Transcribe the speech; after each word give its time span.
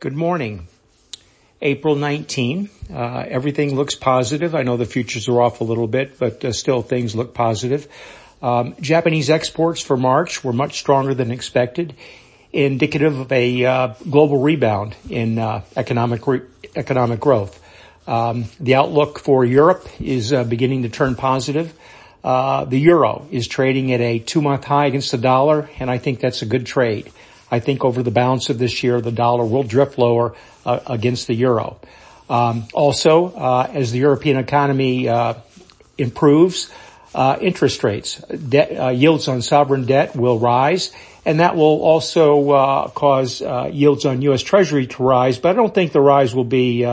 Good 0.00 0.16
morning. 0.16 0.66
April 1.60 1.94
19. 1.94 2.70
Uh, 2.90 3.22
everything 3.28 3.76
looks 3.76 3.94
positive. 3.94 4.54
I 4.54 4.62
know 4.62 4.78
the 4.78 4.86
futures 4.86 5.28
are 5.28 5.42
off 5.42 5.60
a 5.60 5.64
little 5.64 5.86
bit, 5.86 6.18
but 6.18 6.42
uh, 6.42 6.52
still 6.52 6.80
things 6.80 7.14
look 7.14 7.34
positive. 7.34 7.86
Um, 8.40 8.76
Japanese 8.80 9.28
exports 9.28 9.82
for 9.82 9.98
March 9.98 10.42
were 10.42 10.54
much 10.54 10.78
stronger 10.78 11.12
than 11.12 11.30
expected, 11.30 11.94
indicative 12.50 13.18
of 13.18 13.30
a 13.30 13.62
uh, 13.66 13.94
global 14.08 14.40
rebound 14.40 14.96
in 15.10 15.38
uh, 15.38 15.64
economic 15.76 16.26
re- 16.26 16.40
economic 16.74 17.20
growth. 17.20 17.62
Um, 18.08 18.46
the 18.58 18.76
outlook 18.76 19.18
for 19.18 19.44
Europe 19.44 19.86
is 20.00 20.32
uh, 20.32 20.44
beginning 20.44 20.84
to 20.84 20.88
turn 20.88 21.14
positive. 21.14 21.74
Uh, 22.24 22.64
the 22.64 22.78
euro 22.78 23.26
is 23.30 23.46
trading 23.46 23.92
at 23.92 24.00
a 24.00 24.18
two-month 24.18 24.64
high 24.64 24.86
against 24.86 25.10
the 25.10 25.18
dollar, 25.18 25.68
and 25.78 25.90
I 25.90 25.98
think 25.98 26.20
that's 26.20 26.40
a 26.40 26.46
good 26.46 26.64
trade. 26.64 27.12
I 27.50 27.60
think 27.60 27.84
over 27.84 28.02
the 28.02 28.10
balance 28.10 28.48
of 28.50 28.58
this 28.58 28.82
year, 28.82 29.00
the 29.00 29.12
dollar 29.12 29.44
will 29.44 29.62
drift 29.62 29.98
lower 29.98 30.34
uh, 30.64 30.80
against 30.86 31.26
the 31.26 31.34
euro. 31.34 31.80
Um, 32.28 32.68
also, 32.72 33.32
uh, 33.32 33.70
as 33.72 33.90
the 33.90 33.98
European 33.98 34.36
economy 34.36 35.08
uh, 35.08 35.34
improves, 35.98 36.70
uh, 37.12 37.36
interest 37.40 37.82
rates, 37.82 38.18
debt, 38.18 38.96
yields 38.96 39.26
on 39.26 39.42
sovereign 39.42 39.84
debt 39.84 40.14
will 40.14 40.38
rise, 40.38 40.92
and 41.24 41.40
that 41.40 41.56
will 41.56 41.82
also 41.82 42.50
uh, 42.50 42.88
cause 42.88 43.42
yields 43.72 44.06
on 44.06 44.22
U.S. 44.22 44.42
Treasury 44.42 44.86
to 44.86 45.02
rise. 45.02 45.38
But 45.38 45.50
I 45.50 45.52
don't 45.54 45.74
think 45.74 45.90
the 45.90 46.00
rise 46.00 46.34
will 46.34 46.44
be, 46.44 46.84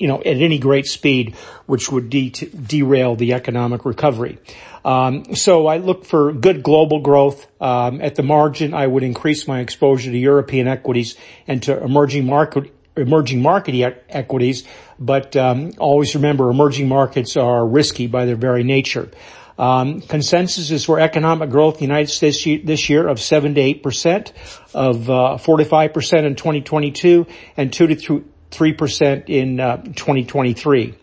you 0.00 0.08
know, 0.08 0.18
at 0.18 0.38
any 0.38 0.58
great 0.58 0.86
speed, 0.86 1.36
which 1.66 1.92
would 1.92 2.10
de- 2.10 2.30
derail 2.30 3.14
the 3.14 3.34
economic 3.34 3.84
recovery. 3.84 4.38
Um, 4.84 5.36
so 5.36 5.66
I 5.66 5.76
look 5.76 6.06
for 6.06 6.32
good 6.32 6.62
global 6.62 7.00
growth. 7.00 7.46
Um, 7.60 8.00
at 8.00 8.14
the 8.14 8.22
margin, 8.22 8.72
I 8.72 8.86
would 8.86 9.02
increase 9.02 9.46
my 9.46 9.60
exposure 9.60 10.10
to 10.10 10.16
European 10.16 10.66
equities 10.66 11.16
and 11.46 11.62
to 11.64 11.82
emerging 11.84 12.26
market 12.26 12.74
emerging 12.96 13.40
market 13.40 13.74
e- 13.74 13.84
equities. 14.08 14.64
But 14.98 15.36
um, 15.36 15.72
always 15.78 16.14
remember, 16.14 16.50
emerging 16.50 16.88
markets 16.88 17.36
are 17.36 17.64
risky 17.64 18.06
by 18.06 18.24
their 18.24 18.36
very 18.36 18.64
nature. 18.64 19.10
Um, 19.58 20.00
consensus 20.00 20.70
is 20.70 20.86
for 20.86 20.98
economic 20.98 21.50
growth 21.50 21.74
in 21.74 21.78
the 21.80 21.84
United 21.84 22.10
States 22.10 22.42
this 22.64 22.88
year 22.88 23.06
of 23.06 23.20
7 23.20 23.54
to 23.54 23.60
8%, 23.60 24.32
of 24.72 25.10
uh, 25.10 25.36
4 25.36 25.58
to 25.58 25.64
5% 25.64 26.24
in 26.24 26.34
2022, 26.34 27.26
and 27.58 27.70
2 27.70 27.86
to 27.94 28.24
3% 28.50 29.28
in 29.28 29.60
uh, 29.60 29.76
2023. 29.78 30.94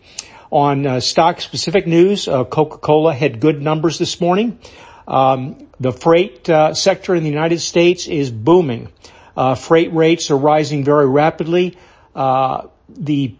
On 0.50 0.86
uh, 0.86 1.00
stock 1.00 1.40
specific 1.40 1.86
news, 1.86 2.26
uh, 2.26 2.44
Coca-Cola 2.44 3.14
had 3.14 3.40
good 3.40 3.60
numbers 3.60 3.98
this 3.98 4.20
morning. 4.20 4.58
Um, 5.06 5.68
the 5.80 5.92
freight 5.92 6.48
uh, 6.48 6.74
sector 6.74 7.14
in 7.14 7.22
the 7.22 7.30
United 7.30 7.60
States 7.60 8.06
is 8.06 8.30
booming. 8.30 8.90
Uh, 9.36 9.54
freight 9.54 9.92
rates 9.92 10.30
are 10.30 10.36
rising 10.36 10.84
very 10.84 11.08
rapidly. 11.08 11.76
The 12.14 13.36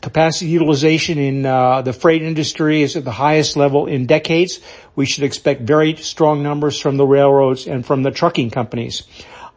capacity 0.00 0.50
utilization 0.50 1.18
in 1.18 1.46
uh, 1.46 1.82
the 1.82 1.92
freight 1.92 2.22
industry 2.22 2.82
is 2.82 2.96
at 2.96 3.04
the 3.04 3.10
highest 3.10 3.56
level 3.56 3.86
in 3.86 4.06
decades. 4.06 4.60
We 4.96 5.06
should 5.06 5.24
expect 5.24 5.62
very 5.62 5.96
strong 5.96 6.42
numbers 6.42 6.80
from 6.80 6.96
the 6.96 7.06
railroads 7.06 7.66
and 7.66 7.84
from 7.84 8.02
the 8.02 8.10
trucking 8.10 8.50
companies. 8.50 9.04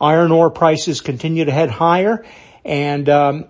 Iron 0.02 0.32
ore 0.32 0.50
prices 0.50 1.02
continue 1.02 1.46
to 1.46 1.52
head 1.52 1.70
higher, 1.70 2.26
and 2.66 3.08
um, 3.08 3.46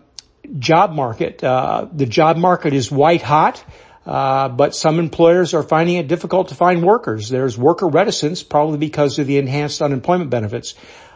job 0.58 0.94
market. 0.94 1.44
Uh, 1.44 1.88
the 1.92 2.06
job 2.06 2.38
market 2.38 2.74
is 2.74 2.92
white 2.92 3.22
hot. 3.22 3.64
Uh, 4.06 4.50
but 4.50 4.76
some 4.76 5.00
employers 5.00 5.54
are 5.54 5.64
finding 5.64 5.96
it 5.96 6.10
difficult 6.10 6.50
to 6.50 6.56
find 6.56 6.84
workers. 6.84 7.30
There's 7.30 7.58
worker 7.58 7.88
reticence, 7.88 8.44
probably 8.44 8.78
because 8.78 9.18
of 9.18 9.28
the 9.28 9.38
enhanced 9.38 9.82
unemployment 9.82 10.30
benefits. 10.30 10.76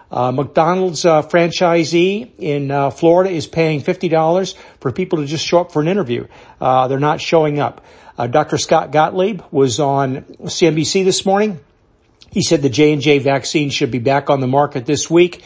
Uh, 0.09 0.31
McDonald's 0.31 1.03
uh, 1.03 1.21
franchisee 1.21 2.31
in 2.37 2.71
uh, 2.71 2.89
Florida 2.89 3.29
is 3.29 3.45
paying 3.45 3.81
fifty 3.81 4.07
dollars 4.07 4.55
for 4.79 4.93
people 4.93 5.19
to 5.19 5.25
just 5.25 5.45
show 5.45 5.59
up 5.59 5.73
for 5.73 5.81
an 5.81 5.89
interview. 5.89 6.27
Uh, 6.61 6.87
they're 6.87 6.97
not 6.97 7.19
showing 7.19 7.59
up. 7.59 7.83
Dr. 8.17 8.57
Scott 8.57 8.91
Gottlieb 8.91 9.43
was 9.51 9.79
on 9.79 10.21
CNBC 10.21 11.03
this 11.03 11.23
morning. 11.23 11.59
He 12.31 12.41
said 12.41 12.63
the 12.63 12.69
J 12.69 12.93
and 12.93 13.01
J 13.01 13.19
vaccine 13.19 13.69
should 13.69 13.91
be 13.91 13.99
back 13.99 14.31
on 14.31 14.39
the 14.39 14.47
market 14.47 14.87
this 14.87 15.07
week. 15.07 15.43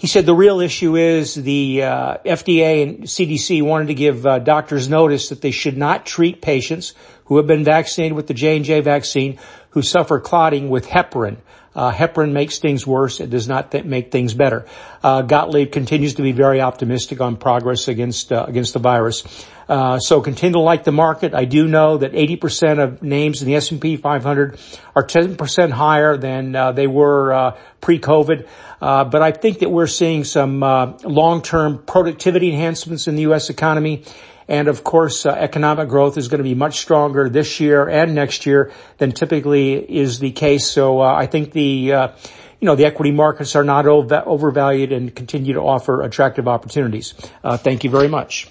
He 0.00 0.06
said 0.06 0.24
the 0.24 0.34
real 0.34 0.60
issue 0.60 0.96
is 0.96 1.34
the 1.34 1.82
uh, 1.82 2.16
FDA 2.24 2.82
and 2.82 3.02
CDC 3.02 3.62
wanted 3.62 3.88
to 3.88 3.94
give 3.94 4.24
uh, 4.24 4.38
doctors 4.38 4.88
notice 4.88 5.28
that 5.28 5.42
they 5.42 5.50
should 5.50 5.76
not 5.76 6.06
treat 6.06 6.40
patients 6.40 6.94
who 7.26 7.36
have 7.36 7.46
been 7.46 7.64
vaccinated 7.64 8.16
with 8.16 8.26
the 8.26 8.32
J&J 8.32 8.80
vaccine 8.80 9.38
who 9.70 9.82
suffer 9.82 10.18
clotting 10.18 10.70
with 10.70 10.86
heparin. 10.86 11.36
Uh, 11.74 11.92
heparin 11.92 12.32
makes 12.32 12.58
things 12.58 12.86
worse. 12.86 13.20
It 13.20 13.28
does 13.28 13.46
not 13.46 13.72
th- 13.72 13.84
make 13.84 14.10
things 14.10 14.32
better. 14.32 14.64
Uh, 15.02 15.20
Gottlieb 15.20 15.70
continues 15.70 16.14
to 16.14 16.22
be 16.22 16.32
very 16.32 16.62
optimistic 16.62 17.20
on 17.20 17.36
progress 17.36 17.86
against 17.86 18.32
uh, 18.32 18.46
against 18.48 18.72
the 18.72 18.80
virus. 18.80 19.22
Uh, 19.70 20.00
so 20.00 20.20
continue 20.20 20.54
to 20.54 20.58
like 20.58 20.82
the 20.82 20.90
market. 20.90 21.32
I 21.32 21.44
do 21.44 21.68
know 21.68 21.98
that 21.98 22.10
80% 22.10 22.82
of 22.82 23.02
names 23.04 23.40
in 23.40 23.46
the 23.46 23.54
S&P 23.54 23.96
500 23.96 24.58
are 24.96 25.06
10% 25.06 25.70
higher 25.70 26.16
than 26.16 26.56
uh, 26.56 26.72
they 26.72 26.88
were 26.88 27.32
uh, 27.32 27.58
pre-COVID. 27.80 28.48
Uh, 28.82 29.04
but 29.04 29.22
I 29.22 29.30
think 29.30 29.60
that 29.60 29.70
we're 29.70 29.86
seeing 29.86 30.24
some 30.24 30.64
uh, 30.64 30.98
long-term 31.04 31.84
productivity 31.86 32.50
enhancements 32.50 33.06
in 33.06 33.14
the 33.14 33.22
U.S. 33.22 33.48
economy. 33.48 34.02
And 34.48 34.66
of 34.66 34.82
course, 34.82 35.24
uh, 35.24 35.30
economic 35.30 35.88
growth 35.88 36.18
is 36.18 36.26
going 36.26 36.38
to 36.38 36.44
be 36.44 36.56
much 36.56 36.80
stronger 36.80 37.28
this 37.28 37.60
year 37.60 37.88
and 37.88 38.16
next 38.16 38.46
year 38.46 38.72
than 38.98 39.12
typically 39.12 39.74
is 39.74 40.18
the 40.18 40.32
case. 40.32 40.66
So 40.66 41.00
I 41.00 41.26
think 41.26 41.52
the 41.52 42.10
you 42.58 42.66
know, 42.66 42.74
the 42.74 42.86
equity 42.86 43.12
markets 43.12 43.54
are 43.54 43.64
not 43.64 43.86
overvalued 43.86 44.90
and 44.90 45.14
continue 45.14 45.54
to 45.54 45.60
offer 45.60 46.02
attractive 46.02 46.48
opportunities. 46.48 47.14
thank 47.44 47.84
you 47.84 47.90
very 47.90 48.08
much. 48.08 48.50